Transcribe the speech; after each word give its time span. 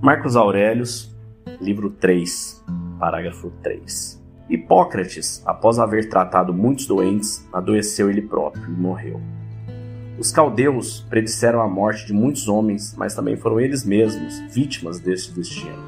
Marcos 0.00 0.36
Aurelius, 0.36 1.10
livro 1.58 1.88
3, 1.88 2.62
parágrafo 3.00 3.50
3. 3.62 4.22
Hipócrates, 4.48 5.42
após 5.46 5.78
haver 5.78 6.10
tratado 6.10 6.52
muitos 6.52 6.86
doentes, 6.86 7.48
adoeceu 7.50 8.10
ele 8.10 8.20
próprio 8.20 8.66
e 8.66 8.70
morreu. 8.70 9.18
Os 10.18 10.30
caldeus 10.30 11.00
predisseram 11.08 11.62
a 11.62 11.68
morte 11.68 12.06
de 12.06 12.12
muitos 12.12 12.46
homens, 12.46 12.94
mas 12.96 13.14
também 13.14 13.36
foram 13.38 13.58
eles 13.58 13.86
mesmos 13.86 14.38
vítimas 14.54 15.00
deste 15.00 15.32
destino. 15.32 15.82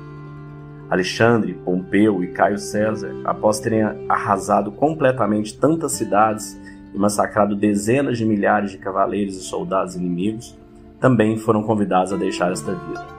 Alexandre, 0.88 1.52
Pompeu 1.52 2.25
e 2.25 2.29
Caio 2.29 2.59
César, 2.59 3.14
após 3.27 3.61
terem 3.61 3.82
arrasado 4.09 4.72
completamente 4.72 5.56
tantas 5.59 5.93
cidades 5.93 6.59
e 6.95 6.98
massacrado 6.98 7.54
dezenas 7.54 8.16
de 8.16 8.25
milhares 8.25 8.70
de 8.70 8.79
cavaleiros 8.79 9.36
e 9.36 9.43
soldados 9.43 9.95
inimigos, 9.95 10.59
também 10.98 11.36
foram 11.36 11.62
convidados 11.62 12.11
a 12.11 12.16
deixar 12.16 12.50
esta 12.50 12.72
vida. 12.72 13.18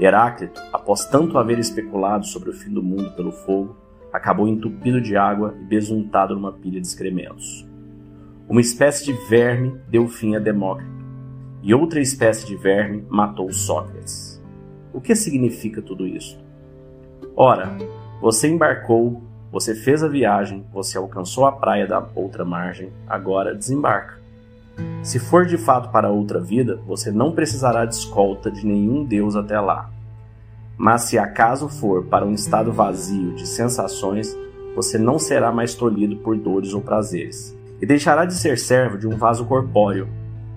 Heráclito, 0.00 0.62
após 0.72 1.04
tanto 1.04 1.36
haver 1.36 1.58
especulado 1.58 2.24
sobre 2.26 2.48
o 2.48 2.54
fim 2.54 2.72
do 2.72 2.82
mundo 2.82 3.10
pelo 3.12 3.30
fogo, 3.30 3.76
acabou 4.10 4.48
entupido 4.48 4.98
de 4.98 5.14
água 5.14 5.54
e 5.60 5.64
besuntado 5.64 6.34
numa 6.34 6.52
pilha 6.52 6.80
de 6.80 6.86
excrementos. 6.86 7.68
Uma 8.48 8.62
espécie 8.62 9.04
de 9.04 9.12
verme 9.28 9.78
deu 9.88 10.08
fim 10.08 10.34
a 10.34 10.38
Demócrito, 10.38 10.90
e 11.62 11.74
outra 11.74 12.00
espécie 12.00 12.46
de 12.46 12.56
verme 12.56 13.04
matou 13.10 13.52
Sócrates. 13.52 14.42
O 14.92 15.00
que 15.00 15.14
significa 15.14 15.82
tudo 15.82 16.06
isso? 16.06 16.42
Ora, 17.36 17.76
você 18.22 18.48
embarcou, 18.48 19.22
você 19.52 19.74
fez 19.74 20.02
a 20.02 20.08
viagem, 20.08 20.64
você 20.72 20.96
alcançou 20.96 21.44
a 21.44 21.52
praia 21.52 21.86
da 21.86 22.04
outra 22.14 22.44
margem, 22.44 22.90
agora 23.06 23.54
desembarca. 23.54 24.19
Se 25.02 25.18
for 25.18 25.46
de 25.46 25.56
fato 25.56 25.90
para 25.90 26.10
outra 26.10 26.38
vida, 26.38 26.78
você 26.86 27.10
não 27.10 27.32
precisará 27.32 27.86
de 27.86 27.94
escolta 27.94 28.50
de 28.50 28.66
nenhum 28.66 29.02
deus 29.02 29.34
até 29.34 29.58
lá. 29.58 29.90
Mas 30.76 31.04
se 31.04 31.18
acaso 31.18 31.68
for 31.68 32.04
para 32.04 32.26
um 32.26 32.34
estado 32.34 32.70
vazio 32.70 33.32
de 33.32 33.46
sensações, 33.46 34.36
você 34.76 34.98
não 34.98 35.18
será 35.18 35.50
mais 35.50 35.74
tolhido 35.74 36.16
por 36.16 36.36
dores 36.36 36.74
ou 36.74 36.82
prazeres, 36.82 37.56
e 37.80 37.86
deixará 37.86 38.26
de 38.26 38.34
ser 38.34 38.58
servo 38.58 38.98
de 38.98 39.08
um 39.08 39.16
vaso 39.16 39.46
corpóreo, 39.46 40.06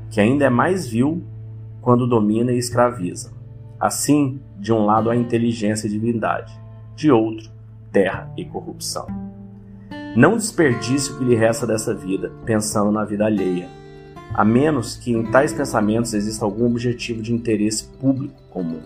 que 0.09 0.19
ainda 0.19 0.45
é 0.45 0.50
mais 0.50 0.85
vil 0.88 1.23
quando 1.81 2.07
domina 2.07 2.52
e 2.52 2.57
escraviza. 2.57 3.31
Assim, 3.80 4.41
de 4.59 4.73
um 4.73 4.85
lado 4.85 5.09
a 5.09 5.16
inteligência 5.16 5.88
e 5.88 5.89
divindade, 5.89 6.53
de 6.95 7.09
outro, 7.09 7.50
terra 7.91 8.31
e 8.38 8.44
corrupção. 8.44 9.07
Não 10.16 10.35
desperdice 10.35 11.11
o 11.11 11.17
que 11.17 11.23
lhe 11.23 11.35
resta 11.35 11.66
dessa 11.66 11.94
vida, 11.94 12.31
pensando 12.45 12.91
na 12.91 13.03
vida 13.03 13.25
alheia, 13.25 13.67
a 14.33 14.43
menos 14.43 14.95
que 14.95 15.11
em 15.11 15.23
tais 15.31 15.53
pensamentos 15.53 16.13
exista 16.13 16.43
algum 16.43 16.65
objetivo 16.65 17.21
de 17.21 17.33
interesse 17.33 17.85
público 17.99 18.35
comum. 18.49 18.81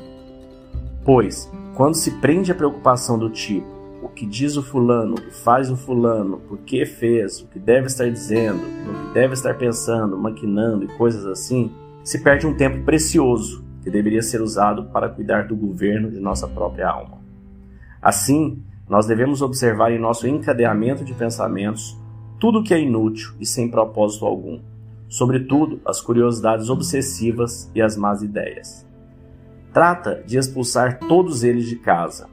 Pois, 1.06 1.50
quando 1.76 1.96
se 1.96 2.12
prende 2.20 2.52
a 2.52 2.56
preocupação 2.56 3.18
do 3.18 3.30
tipo 3.30 3.78
o 4.02 4.10
que 4.10 4.26
diz 4.26 4.56
o 4.58 4.64
fulano, 4.64 5.16
o 5.16 5.22
que 5.22 5.32
faz 5.32 5.72
o 5.72 5.76
fulano, 5.76 6.38
por 6.38 6.60
que 6.60 6.86
fez, 6.86 7.42
o 7.42 7.48
que 7.48 7.60
deve 7.60 7.88
estar 7.88 8.10
dizendo, 8.10 8.60
o 8.60 9.08
que 9.08 9.14
deve 9.14 9.34
estar 9.34 9.58
pensando, 9.58 10.18
maquinando 10.18 10.86
e 10.86 10.98
coisas 10.98 11.26
assim, 11.26 11.72
se 12.04 12.20
perde 12.20 12.46
um 12.46 12.54
tempo 12.54 12.84
precioso 12.84 13.66
que 13.82 13.90
deveria 13.90 14.22
ser 14.22 14.42
usado 14.42 14.86
para 14.86 15.10
cuidar 15.10 15.48
do 15.48 15.56
governo 15.56 16.12
de 16.12 16.20
nossa 16.20 16.48
própria 16.48 16.90
alma. 16.90 17.18
Assim, 18.02 18.62
nós 18.88 19.06
devemos 19.06 19.42
observar 19.42 19.92
em 19.92 20.00
nosso 20.00 20.28
encadeamento 20.28 21.04
de 21.04 21.14
pensamentos 21.14 21.98
tudo 22.40 22.60
o 22.60 22.64
que 22.64 22.74
é 22.74 22.80
inútil 22.80 23.34
e 23.40 23.46
sem 23.46 23.70
propósito 23.70 24.26
algum 24.26 24.60
sobretudo 25.10 25.80
as 25.86 26.02
curiosidades 26.02 26.70
obsessivas 26.70 27.70
e 27.74 27.82
as 27.82 27.96
más 27.96 28.22
ideias. 28.22 28.86
Trata 29.74 30.24
de 30.26 30.38
expulsar 30.38 31.00
todos 31.00 31.44
eles 31.44 31.66
de 31.66 31.78
casa. 31.78 32.28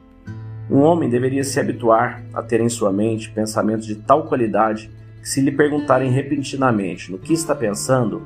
Um 0.69 0.79
homem 0.79 1.09
deveria 1.09 1.43
se 1.43 1.59
habituar 1.59 2.23
a 2.33 2.41
ter 2.41 2.59
em 2.59 2.69
sua 2.69 2.91
mente 2.91 3.29
pensamentos 3.29 3.85
de 3.85 3.95
tal 3.95 4.25
qualidade 4.25 4.89
que, 5.21 5.29
se 5.29 5.41
lhe 5.41 5.51
perguntarem 5.51 6.11
repentinamente 6.11 7.11
no 7.11 7.19
que 7.19 7.33
está 7.33 7.53
pensando, 7.53 8.23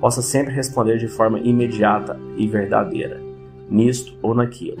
possa 0.00 0.22
sempre 0.22 0.54
responder 0.54 0.98
de 0.98 1.08
forma 1.08 1.38
imediata 1.40 2.18
e 2.36 2.46
verdadeira, 2.46 3.20
nisto 3.68 4.16
ou 4.22 4.34
naquilo. 4.34 4.78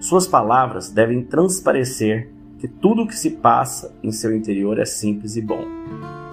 Suas 0.00 0.26
palavras 0.26 0.90
devem 0.90 1.22
transparecer 1.22 2.28
que 2.58 2.66
tudo 2.66 3.02
o 3.02 3.06
que 3.06 3.16
se 3.16 3.30
passa 3.30 3.94
em 4.02 4.10
seu 4.10 4.34
interior 4.34 4.78
é 4.78 4.84
simples 4.84 5.36
e 5.36 5.40
bom 5.40 5.64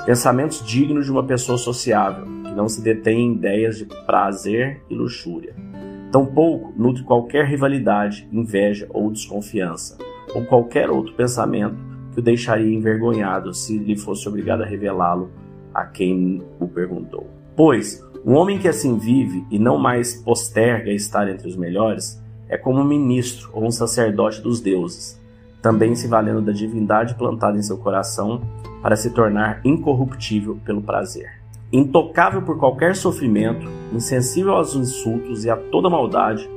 Pensamentos 0.10 0.66
dignos 0.66 1.06
de 1.06 1.12
uma 1.12 1.24
pessoa 1.24 1.56
sociável, 1.56 2.26
que 2.44 2.52
não 2.56 2.68
se 2.68 2.82
detém 2.82 3.28
em 3.28 3.34
ideias 3.34 3.78
de 3.78 3.86
prazer 4.08 4.82
e 4.90 4.96
luxúria. 4.96 5.56
Tampouco 6.12 6.74
nutre 6.76 7.04
qualquer 7.04 7.46
rivalidade, 7.46 8.28
inveja 8.32 8.88
ou 8.90 9.12
desconfiança, 9.12 10.00
ou 10.34 10.44
qualquer 10.48 10.90
outro 10.90 11.14
pensamento 11.14 11.78
que 12.12 12.20
o 12.22 12.24
deixaria 12.24 12.74
envergonhado 12.74 13.54
se 13.54 13.78
lhe 13.78 13.96
fosse 13.96 14.28
obrigado 14.28 14.64
a 14.64 14.66
revelá-lo 14.66 15.30
a 15.72 15.86
quem 15.86 16.42
o 16.60 16.68
perguntou. 16.68 17.28
Pois, 17.56 18.04
um 18.26 18.34
homem 18.34 18.58
que 18.58 18.68
assim 18.68 18.98
vive 18.98 19.46
e 19.52 19.60
não 19.60 19.78
mais 19.78 20.16
posterga 20.16 20.92
estar 20.92 21.30
entre 21.30 21.48
os 21.48 21.56
melhores 21.56 22.20
é 22.48 22.58
como 22.58 22.80
um 22.80 22.84
ministro 22.84 23.52
ou 23.54 23.64
um 23.64 23.70
sacerdote 23.70 24.42
dos 24.42 24.60
deuses, 24.60 25.19
também 25.62 25.96
se 25.96 26.08
valendo 26.08 26.42
da 26.42 26.52
divindade 26.52 27.16
plantada 27.16 27.58
em 27.58 27.62
seu 27.62 27.78
coração 27.78 28.42
para 28.82 28.96
se 28.96 29.12
tornar 29.12 29.62
incorruptível 29.64 30.58
pelo 30.64 30.82
prazer. 30.82 31.40
Intocável 31.72 32.42
por 32.42 32.58
qualquer 32.58 32.96
sofrimento, 32.96 33.68
insensível 33.94 34.54
aos 34.54 34.76
insultos 34.76 35.46
e 35.46 35.50
a 35.50 35.58
toda 35.58 35.90
maldade, 35.90 36.50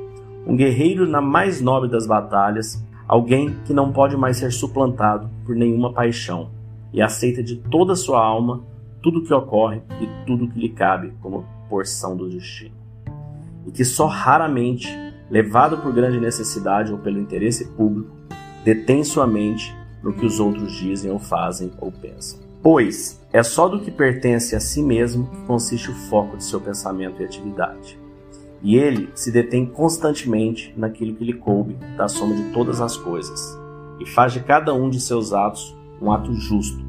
um 0.47 0.55
guerreiro 0.55 1.07
na 1.07 1.21
mais 1.21 1.61
nobre 1.61 1.89
das 1.89 2.07
batalhas, 2.07 2.83
alguém 3.07 3.55
que 3.65 3.73
não 3.73 3.91
pode 3.91 4.17
mais 4.17 4.37
ser 4.37 4.51
suplantado 4.51 5.29
por 5.45 5.55
nenhuma 5.55 5.93
paixão 5.93 6.49
e 6.91 7.01
aceita 7.01 7.43
de 7.43 7.57
toda 7.57 7.95
sua 7.95 8.23
alma 8.23 8.63
tudo 9.01 9.19
o 9.19 9.23
que 9.23 9.33
ocorre 9.33 9.81
e 9.99 10.07
tudo 10.25 10.45
o 10.45 10.49
que 10.49 10.59
lhe 10.59 10.69
cabe 10.69 11.13
como 11.21 11.45
porção 11.69 12.15
do 12.15 12.29
destino. 12.29 12.75
E 13.67 13.71
que 13.71 13.83
só 13.83 14.07
raramente, 14.07 14.87
levado 15.29 15.77
por 15.77 15.93
grande 15.93 16.19
necessidade 16.19 16.91
ou 16.91 16.97
pelo 16.97 17.19
interesse 17.19 17.67
público, 17.71 18.15
detém 18.63 19.03
sua 19.03 19.27
mente 19.27 19.75
no 20.01 20.13
que 20.13 20.25
os 20.25 20.39
outros 20.39 20.73
dizem 20.73 21.11
ou 21.11 21.19
fazem 21.19 21.71
ou 21.79 21.91
pensam. 21.91 22.39
Pois 22.61 23.21
é 23.31 23.43
só 23.43 23.67
do 23.67 23.81
que 23.81 23.91
pertence 23.91 24.55
a 24.55 24.59
si 24.59 24.81
mesmo 24.81 25.27
que 25.27 25.41
consiste 25.41 25.91
o 25.91 25.95
foco 25.95 26.37
de 26.37 26.43
seu 26.43 26.61
pensamento 26.61 27.21
e 27.21 27.25
atividade. 27.25 27.99
E 28.61 28.77
ele 28.77 29.09
se 29.13 29.31
detém 29.31 29.65
constantemente 29.65 30.73
naquilo 30.77 31.15
que 31.15 31.25
lhe 31.25 31.33
coube 31.33 31.75
da 31.97 32.07
soma 32.07 32.35
de 32.35 32.53
todas 32.53 32.79
as 32.79 32.95
coisas, 32.95 33.59
e 33.99 34.05
faz 34.05 34.31
de 34.31 34.39
cada 34.39 34.73
um 34.73 34.89
de 34.89 35.01
seus 35.01 35.33
atos 35.33 35.75
um 36.01 36.11
ato 36.11 36.33
justo, 36.33 36.81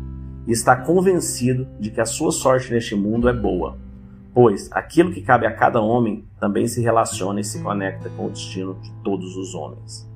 e 0.47 0.53
está 0.53 0.77
convencido 0.77 1.67
de 1.81 1.91
que 1.91 2.01
a 2.01 2.07
sua 2.07 2.31
sorte 2.31 2.73
neste 2.73 2.95
mundo 2.95 3.29
é 3.29 3.33
boa, 3.33 3.77
pois 4.33 4.71
aquilo 4.71 5.13
que 5.13 5.23
cabe 5.23 5.47
a 5.47 5.53
cada 5.53 5.81
homem 5.81 6.25
também 6.39 6.69
se 6.69 6.81
relaciona 6.81 7.41
e 7.41 7.45
se 7.45 7.61
conecta 7.61 8.09
com 8.11 8.27
o 8.27 8.31
destino 8.31 8.75
de 8.75 8.93
todos 9.03 9.37
os 9.37 9.55
homens. 9.55 10.14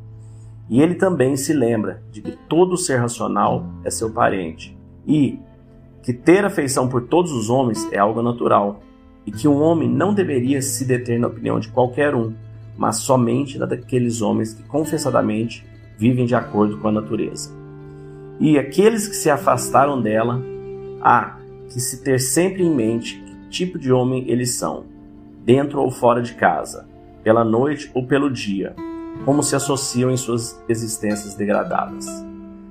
E 0.69 0.83
ele 0.83 0.95
também 0.95 1.37
se 1.37 1.53
lembra 1.53 2.03
de 2.11 2.21
que 2.21 2.33
todo 2.49 2.77
ser 2.77 2.97
racional 2.97 3.67
é 3.84 3.91
seu 3.91 4.11
parente. 4.11 4.77
E 5.06 5.39
que 6.03 6.12
ter 6.12 6.45
afeição 6.45 6.89
por 6.89 7.03
todos 7.03 7.33
os 7.33 7.49
homens 7.49 7.91
é 7.93 7.99
algo 7.99 8.23
natural. 8.23 8.81
E 9.27 9.33
que 9.33 9.49
um 9.49 9.62
homem 9.62 9.89
não 9.89 10.12
deveria 10.12 10.61
se 10.61 10.84
deter 10.84 11.19
na 11.19 11.29
opinião 11.29 11.59
de 11.59 11.69
qualquer 11.69 12.15
um, 12.15 12.34
mas 12.77 12.97
somente 12.99 13.59
na 13.59 13.67
daqueles 13.67 14.21
homens 14.21 14.55
que 14.55 14.62
confessadamente 14.65 15.67
vivem 15.99 16.27
de 16.27 16.34
acordo 16.34 16.79
com 16.79 16.89
a 16.89 16.93
natureza. 16.93 17.50
E 18.39 18.56
aqueles 18.59 19.09
que 19.09 19.17
se 19.17 19.29
afastaram 19.29 20.00
dela, 20.00 20.41
há 21.00 21.39
que 21.69 21.81
se 21.81 22.03
ter 22.03 22.21
sempre 22.21 22.62
em 22.62 22.75
mente 22.75 23.21
que 23.21 23.49
tipo 23.49 23.79
de 23.79 23.93
homem 23.93 24.25
eles 24.29 24.55
são, 24.55 24.85
dentro 25.45 25.81
ou 25.81 25.91
fora 25.91 26.23
de 26.23 26.35
casa, 26.35 26.87
pela 27.23 27.44
noite 27.44 27.91
ou 27.93 28.06
pelo 28.06 28.31
dia, 28.31 28.75
como 29.25 29.43
se 29.43 29.55
associam 29.55 30.11
em 30.11 30.17
suas 30.17 30.62
existências 30.69 31.35
degradadas. 31.35 32.06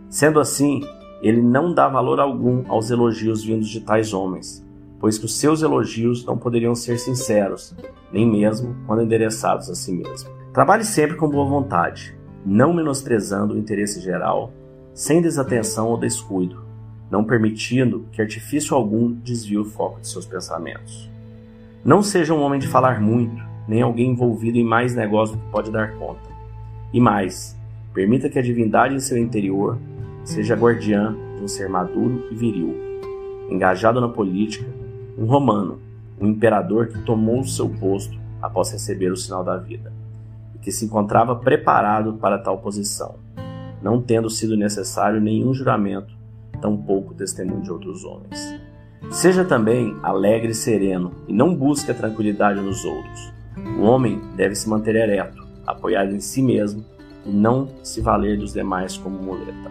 Sendo 0.09 0.39
assim, 0.39 0.81
ele 1.21 1.41
não 1.41 1.73
dá 1.73 1.87
valor 1.87 2.19
algum 2.19 2.63
aos 2.69 2.89
elogios 2.89 3.43
vindos 3.43 3.69
de 3.69 3.81
tais 3.81 4.13
homens, 4.13 4.65
pois 4.99 5.17
que 5.17 5.25
os 5.25 5.35
seus 5.35 5.61
elogios 5.61 6.25
não 6.25 6.37
poderiam 6.37 6.75
ser 6.75 6.97
sinceros, 6.97 7.75
nem 8.11 8.25
mesmo 8.25 8.75
quando 8.85 9.03
endereçados 9.03 9.69
a 9.69 9.75
si 9.75 9.91
mesmo. 9.91 10.29
Trabalhe 10.53 10.85
sempre 10.85 11.17
com 11.17 11.29
boa 11.29 11.45
vontade, 11.45 12.17
não 12.45 12.73
menosprezando 12.73 13.53
o 13.53 13.57
interesse 13.57 13.99
geral, 13.99 14.51
sem 14.93 15.21
desatenção 15.21 15.87
ou 15.87 15.97
descuido, 15.97 16.63
não 17.09 17.23
permitindo 17.23 18.05
que 18.11 18.21
artifício 18.21 18.75
algum 18.75 19.11
desvie 19.11 19.57
o 19.57 19.65
foco 19.65 20.01
de 20.01 20.07
seus 20.07 20.25
pensamentos. 20.25 21.09
Não 21.85 22.01
seja 22.01 22.33
um 22.33 22.41
homem 22.41 22.59
de 22.59 22.67
falar 22.67 22.99
muito, 22.99 23.41
nem 23.67 23.81
alguém 23.81 24.11
envolvido 24.11 24.57
em 24.57 24.63
mais 24.63 24.95
negócio 24.95 25.35
do 25.35 25.43
que 25.43 25.51
pode 25.51 25.71
dar 25.71 25.93
conta. 25.95 26.26
E 26.93 26.99
mais, 26.99 27.57
permita 27.93 28.29
que 28.29 28.39
a 28.39 28.41
divindade 28.41 28.95
em 28.95 28.99
seu 28.99 29.17
interior 29.17 29.77
seja 30.23 30.55
guardiã 30.55 31.15
de 31.35 31.43
um 31.43 31.47
ser 31.47 31.69
maduro 31.69 32.27
e 32.31 32.35
viril, 32.35 32.75
engajado 33.49 34.01
na 34.01 34.09
política, 34.09 34.67
um 35.17 35.25
romano, 35.25 35.79
um 36.19 36.27
imperador 36.27 36.87
que 36.87 36.99
tomou 37.03 37.43
seu 37.43 37.69
posto 37.69 38.17
após 38.41 38.71
receber 38.71 39.11
o 39.11 39.17
sinal 39.17 39.43
da 39.43 39.57
vida. 39.57 39.91
e 40.55 40.59
que 40.59 40.71
se 40.71 40.85
encontrava 40.85 41.35
preparado 41.35 42.13
para 42.13 42.37
tal 42.37 42.57
posição, 42.57 43.15
não 43.81 44.01
tendo 44.01 44.29
sido 44.29 44.57
necessário 44.57 45.21
nenhum 45.21 45.53
juramento, 45.53 46.13
tampouco 46.61 47.13
testemunho 47.13 47.61
de 47.61 47.71
outros 47.71 48.03
homens. 48.03 48.55
Seja 49.11 49.45
também 49.45 49.95
alegre 50.01 50.51
e 50.51 50.55
sereno, 50.55 51.11
e 51.27 51.33
não 51.33 51.55
busque 51.55 51.91
a 51.91 51.93
tranquilidade 51.93 52.59
nos 52.59 52.83
outros. 52.83 53.33
O 53.77 53.83
homem 53.83 54.19
deve 54.35 54.55
se 54.55 54.67
manter 54.67 54.95
ereto, 54.95 55.46
apoiado 55.67 56.15
em 56.15 56.19
si 56.21 56.41
mesmo, 56.41 56.83
e 57.25 57.29
não 57.29 57.69
se 57.83 57.99
valer 58.01 58.39
dos 58.39 58.53
demais 58.53 58.97
como 58.97 59.21
muleta. 59.21 59.69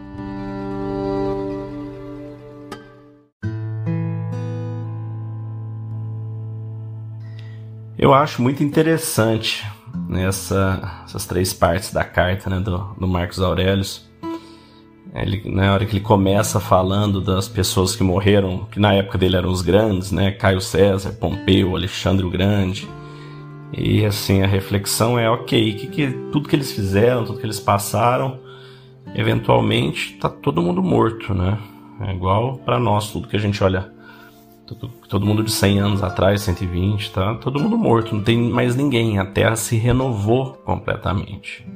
Eu 7.98 8.12
acho 8.12 8.42
muito 8.42 8.62
interessante 8.62 9.66
nessa, 10.06 11.02
essas 11.04 11.24
três 11.24 11.54
partes 11.54 11.92
da 11.92 12.04
carta 12.04 12.50
né, 12.50 12.60
do, 12.60 12.78
do 12.98 13.08
Marcos 13.08 13.40
Aurelius. 13.40 14.06
Ele, 15.14 15.42
na 15.50 15.72
hora 15.72 15.86
que 15.86 15.96
ele 15.96 16.04
começa 16.04 16.60
falando 16.60 17.22
das 17.22 17.48
pessoas 17.48 17.96
que 17.96 18.02
morreram, 18.02 18.66
que 18.70 18.78
na 18.78 18.92
época 18.92 19.16
dele 19.16 19.36
eram 19.36 19.50
os 19.50 19.62
grandes, 19.62 20.12
né? 20.12 20.30
Caio 20.30 20.60
César, 20.60 21.12
Pompeu, 21.12 21.74
Alexandre 21.74 22.26
o 22.26 22.30
Grande. 22.30 22.86
E 23.72 24.04
assim, 24.04 24.42
a 24.42 24.46
reflexão 24.46 25.18
é, 25.18 25.28
ok, 25.28 25.74
que, 25.74 25.86
que, 25.88 26.10
tudo 26.32 26.48
que 26.48 26.56
eles 26.56 26.72
fizeram, 26.72 27.24
tudo 27.24 27.38
que 27.38 27.46
eles 27.46 27.60
passaram, 27.60 28.38
eventualmente 29.14 30.14
tá 30.14 30.28
todo 30.28 30.62
mundo 30.62 30.82
morto, 30.82 31.34
né? 31.34 31.58
É 32.00 32.12
igual 32.12 32.58
para 32.58 32.78
nós, 32.78 33.10
tudo 33.10 33.28
que 33.28 33.36
a 33.36 33.40
gente 33.40 33.62
olha 33.62 33.90
todo, 35.08 35.24
mundo 35.24 35.44
de 35.44 35.50
100 35.50 35.78
anos 35.78 36.02
atrás, 36.02 36.42
120, 36.42 37.12
tá 37.12 37.34
todo 37.36 37.60
mundo 37.60 37.78
morto, 37.78 38.14
não 38.14 38.22
tem 38.22 38.50
mais 38.50 38.74
ninguém. 38.74 39.18
A 39.18 39.24
Terra 39.24 39.56
se 39.56 39.76
renovou 39.76 40.54
completamente. 40.64 41.66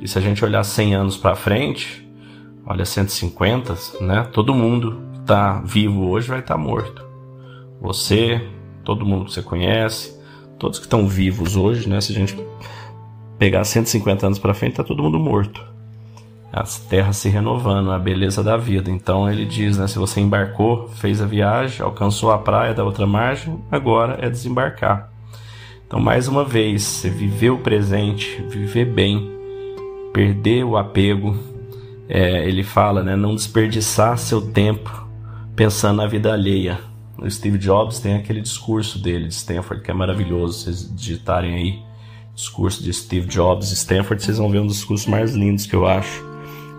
E 0.00 0.06
se 0.06 0.18
a 0.18 0.20
gente 0.20 0.44
olhar 0.44 0.62
100 0.62 0.94
anos 0.94 1.16
para 1.16 1.34
frente, 1.34 2.08
olha 2.64 2.84
150, 2.84 3.74
né? 4.00 4.28
Todo 4.32 4.54
mundo 4.54 5.02
que 5.12 5.20
está 5.20 5.60
vivo 5.60 6.08
hoje 6.08 6.28
vai 6.28 6.40
estar 6.40 6.54
tá 6.54 6.60
morto. 6.60 7.04
Você, 7.80 8.40
todo 8.84 9.04
mundo 9.04 9.24
que 9.24 9.32
você 9.32 9.42
conhece, 9.42 10.21
todos 10.62 10.78
que 10.78 10.86
estão 10.86 11.06
vivos 11.06 11.56
hoje, 11.56 11.88
né? 11.88 12.00
Se 12.00 12.12
a 12.12 12.14
gente 12.14 12.36
pegar 13.38 13.64
150 13.64 14.26
anos 14.26 14.38
para 14.38 14.54
frente, 14.54 14.76
tá 14.76 14.84
todo 14.84 15.02
mundo 15.02 15.18
morto 15.18 15.72
as 16.52 16.78
terras 16.78 17.16
se 17.16 17.30
renovando, 17.30 17.90
a 17.90 17.98
beleza 17.98 18.44
da 18.44 18.58
vida. 18.58 18.90
Então 18.90 19.30
ele 19.30 19.46
diz, 19.46 19.78
né, 19.78 19.88
se 19.88 19.98
você 19.98 20.20
embarcou, 20.20 20.86
fez 20.88 21.22
a 21.22 21.26
viagem, 21.26 21.80
alcançou 21.80 22.30
a 22.30 22.38
praia 22.38 22.74
da 22.74 22.84
outra 22.84 23.06
margem, 23.06 23.58
agora 23.70 24.18
é 24.20 24.28
desembarcar. 24.28 25.10
Então 25.86 25.98
mais 25.98 26.28
uma 26.28 26.44
vez, 26.44 26.82
você 26.82 27.08
viver 27.08 27.50
o 27.50 27.58
presente, 27.58 28.44
viver 28.50 28.84
bem, 28.84 29.30
perder 30.12 30.64
o 30.64 30.76
apego. 30.76 31.34
É, 32.06 32.46
ele 32.46 32.62
fala, 32.62 33.02
né, 33.02 33.16
não 33.16 33.34
desperdiçar 33.34 34.18
seu 34.18 34.42
tempo 34.42 34.90
pensando 35.56 35.96
na 35.96 36.06
vida 36.06 36.30
alheia. 36.30 36.91
O 37.22 37.30
Steve 37.30 37.56
Jobs 37.56 38.00
tem 38.00 38.14
aquele 38.14 38.40
discurso 38.40 38.98
dele 38.98 39.28
de 39.28 39.34
Stanford 39.34 39.82
que 39.82 39.90
é 39.90 39.94
maravilhoso, 39.94 40.64
vocês 40.64 40.94
digitarem 40.94 41.54
aí 41.54 41.78
discurso 42.34 42.82
de 42.82 42.92
Steve 42.92 43.26
Jobs 43.28 43.70
Stanford, 43.70 44.22
vocês 44.22 44.38
vão 44.38 44.50
ver 44.50 44.60
um 44.60 44.66
dos 44.66 44.76
discursos 44.76 45.06
mais 45.06 45.34
lindos 45.34 45.66
que 45.66 45.74
eu 45.74 45.86
acho 45.86 46.32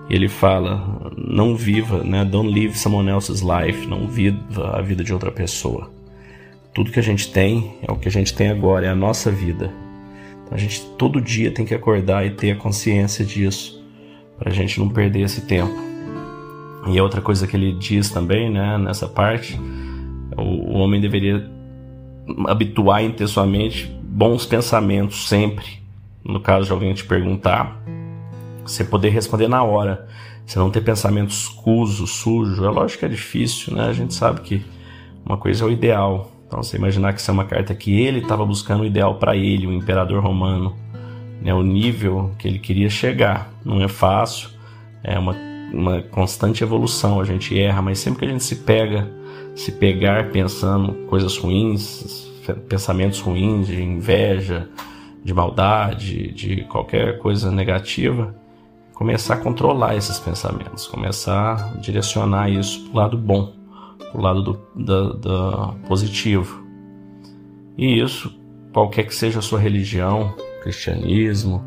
ele 0.09 0.27
fala: 0.27 1.11
não 1.17 1.55
viva, 1.55 2.03
né? 2.03 2.25
Don't 2.25 2.49
live 2.49 2.77
someone 2.77 3.09
else's 3.09 3.41
life, 3.41 3.87
não 3.87 4.07
viva 4.07 4.77
a 4.77 4.81
vida 4.81 5.03
de 5.03 5.13
outra 5.13 5.31
pessoa. 5.31 5.89
Tudo 6.73 6.91
que 6.91 6.99
a 6.99 7.03
gente 7.03 7.31
tem 7.31 7.75
é 7.81 7.91
o 7.91 7.95
que 7.95 8.07
a 8.07 8.11
gente 8.11 8.33
tem 8.33 8.49
agora, 8.49 8.85
é 8.85 8.89
a 8.89 8.95
nossa 8.95 9.31
vida. 9.31 9.71
Então 10.43 10.55
a 10.55 10.57
gente 10.57 10.81
todo 10.97 11.21
dia 11.21 11.51
tem 11.51 11.65
que 11.65 11.73
acordar 11.73 12.25
e 12.25 12.31
ter 12.31 12.51
a 12.51 12.55
consciência 12.55 13.23
disso, 13.23 13.83
para 14.37 14.49
a 14.49 14.53
gente 14.53 14.79
não 14.79 14.89
perder 14.89 15.21
esse 15.21 15.41
tempo. 15.41 15.73
E 16.87 16.99
outra 16.99 17.21
coisa 17.21 17.47
que 17.47 17.55
ele 17.55 17.71
diz 17.71 18.09
também, 18.09 18.51
né, 18.51 18.77
nessa 18.77 19.07
parte, 19.07 19.57
o, 20.73 20.79
homem 20.79 20.99
deveria 20.99 21.49
habituar 22.47 23.03
em 23.03 23.11
ter 23.11 23.27
sua 23.27 23.45
mente 23.45 23.85
bons 24.03 24.45
pensamentos 24.45 25.27
sempre. 25.27 25.83
No 26.23 26.39
caso 26.39 26.67
de 26.67 26.71
alguém 26.71 26.93
te 26.93 27.03
perguntar, 27.03 27.83
você 28.65 28.83
poder 28.83 29.09
responder 29.09 29.47
na 29.47 29.63
hora. 29.63 30.07
Você 30.45 30.59
não 30.59 30.69
ter 30.69 30.81
pensamento 30.81 31.29
escuso, 31.29 32.05
sujo. 32.07 32.65
É 32.65 32.69
lógico 32.69 32.99
que 32.99 33.05
é 33.05 33.09
difícil, 33.09 33.73
né? 33.75 33.85
A 33.85 33.93
gente 33.93 34.13
sabe 34.13 34.41
que 34.41 34.63
uma 35.25 35.37
coisa 35.37 35.63
é 35.63 35.67
o 35.67 35.71
ideal. 35.71 36.31
Então 36.47 36.61
você 36.61 36.77
imaginar 36.77 37.13
que 37.13 37.19
isso 37.19 37.31
é 37.31 37.33
uma 37.33 37.45
carta 37.45 37.73
que 37.73 38.01
ele 38.01 38.19
estava 38.19 38.45
buscando 38.45 38.81
o 38.81 38.85
ideal 38.85 39.15
para 39.15 39.35
ele, 39.35 39.67
o 39.67 39.73
imperador 39.73 40.21
romano, 40.21 40.75
né? 41.41 41.53
O 41.53 41.63
nível 41.63 42.31
que 42.37 42.47
ele 42.47 42.59
queria 42.59 42.89
chegar. 42.89 43.51
Não 43.63 43.81
é 43.81 43.87
fácil, 43.87 44.49
é 45.03 45.17
uma, 45.17 45.35
uma 45.73 46.01
constante 46.01 46.63
evolução. 46.63 47.19
A 47.19 47.25
gente 47.25 47.57
erra, 47.57 47.81
mas 47.81 47.99
sempre 47.99 48.19
que 48.19 48.25
a 48.25 48.29
gente 48.29 48.43
se 48.43 48.57
pega, 48.57 49.09
se 49.55 49.71
pegar 49.71 50.31
pensando 50.31 50.93
coisas 51.07 51.37
ruins, 51.37 52.31
pensamentos 52.67 53.19
ruins, 53.19 53.67
de 53.67 53.81
inveja, 53.81 54.67
de 55.23 55.33
maldade, 55.33 56.31
de 56.31 56.63
qualquer 56.65 57.17
coisa 57.19 57.51
negativa, 57.51 58.35
começar 58.93 59.35
a 59.35 59.37
controlar 59.37 59.95
esses 59.95 60.19
pensamentos, 60.19 60.87
começar 60.87 61.73
a 61.73 61.77
direcionar 61.77 62.49
isso 62.49 62.83
para 62.85 62.91
o 62.91 62.97
lado 62.97 63.17
bom, 63.17 63.53
para 63.97 64.17
o 64.17 64.21
lado 64.21 64.59
do, 64.75 65.73
positivo. 65.87 66.63
E 67.77 67.99
isso, 67.99 68.37
qualquer 68.71 69.05
que 69.05 69.15
seja 69.15 69.39
a 69.39 69.41
sua 69.41 69.59
religião, 69.59 70.33
cristianismo, 70.61 71.63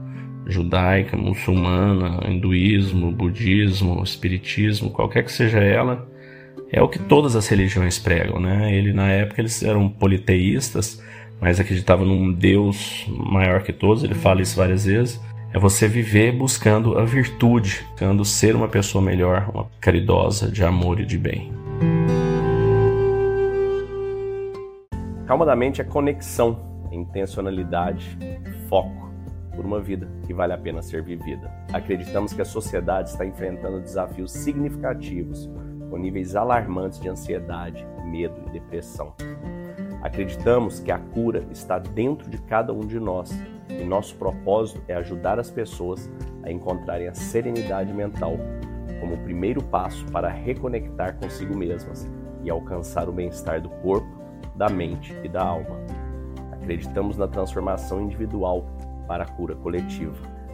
judaica, 0.46 1.16
muçulmana, 1.16 2.20
hinduísmo, 2.28 3.10
budismo, 3.10 4.02
espiritismo, 4.02 4.90
qualquer 4.90 5.24
que 5.24 5.32
seja 5.32 5.58
ela, 5.58 6.08
é 6.70 6.82
o 6.82 6.88
que 6.88 6.98
todas 6.98 7.36
as 7.36 7.46
religiões 7.48 7.98
pregam, 7.98 8.40
né? 8.40 8.74
Ele 8.74 8.92
na 8.92 9.10
época 9.10 9.40
eles 9.40 9.62
eram 9.62 9.88
politeístas, 9.88 11.02
mas 11.40 11.60
acreditavam 11.60 12.06
num 12.06 12.32
Deus 12.32 13.06
maior 13.08 13.62
que 13.62 13.72
todos, 13.72 14.02
ele 14.02 14.14
fala 14.14 14.42
isso 14.42 14.56
várias 14.56 14.84
vezes. 14.84 15.20
É 15.52 15.58
você 15.58 15.88
viver 15.88 16.32
buscando 16.32 16.98
a 16.98 17.04
virtude, 17.04 17.84
buscando 17.90 18.24
ser 18.24 18.54
uma 18.54 18.68
pessoa 18.68 19.02
melhor, 19.02 19.50
uma 19.54 19.66
caridosa 19.80 20.50
de 20.50 20.64
amor 20.64 21.00
e 21.00 21.06
de 21.06 21.16
bem. 21.16 21.52
Calma 25.26 25.46
da 25.46 25.56
mente 25.56 25.80
é 25.80 25.84
conexão, 25.84 26.86
intencionalidade, 26.92 28.16
foco 28.68 29.10
por 29.56 29.64
uma 29.64 29.80
vida 29.80 30.08
que 30.26 30.34
vale 30.34 30.52
a 30.52 30.58
pena 30.58 30.82
ser 30.82 31.02
vivida. 31.02 31.50
Acreditamos 31.72 32.32
que 32.32 32.42
a 32.42 32.44
sociedade 32.44 33.10
está 33.10 33.24
enfrentando 33.24 33.80
desafios 33.80 34.30
significativos, 34.30 35.50
com 35.96 36.02
níveis 36.02 36.36
alarmantes 36.36 37.00
de 37.00 37.08
ansiedade, 37.08 37.86
medo 38.04 38.42
e 38.46 38.50
depressão. 38.50 39.14
Acreditamos 40.02 40.78
que 40.78 40.92
a 40.92 40.98
cura 40.98 41.46
está 41.50 41.78
dentro 41.78 42.28
de 42.28 42.36
cada 42.42 42.70
um 42.70 42.80
de 42.80 43.00
nós 43.00 43.30
e 43.70 43.82
nosso 43.82 44.14
propósito 44.16 44.82
é 44.86 44.94
ajudar 44.94 45.40
as 45.40 45.50
pessoas 45.50 46.10
a 46.42 46.52
encontrarem 46.52 47.08
a 47.08 47.14
serenidade 47.14 47.94
mental 47.94 48.36
como 49.00 49.14
o 49.14 49.22
primeiro 49.22 49.62
passo 49.62 50.04
para 50.12 50.28
reconectar 50.28 51.16
consigo 51.16 51.56
mesmas 51.56 52.06
e 52.42 52.50
alcançar 52.50 53.08
o 53.08 53.12
bem-estar 53.12 53.62
do 53.62 53.70
corpo, 53.70 54.06
da 54.54 54.68
mente 54.68 55.16
e 55.24 55.28
da 55.28 55.42
alma. 55.42 55.78
Acreditamos 56.52 57.16
na 57.16 57.26
transformação 57.26 58.02
individual 58.02 58.66
para 59.08 59.24
a 59.24 59.28
cura 59.28 59.56
coletiva. 59.56 60.35